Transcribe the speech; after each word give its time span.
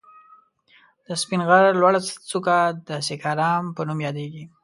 د 1.05 1.07
سپين 1.21 1.41
غر 1.47 1.65
لوړه 1.81 1.99
څکه 2.29 2.57
د 2.87 2.89
سيکارام 3.09 3.63
په 3.75 3.81
نوم 3.87 3.99
ياديږي. 4.07 4.43